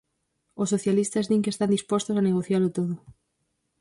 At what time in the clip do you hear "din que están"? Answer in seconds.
1.29-1.69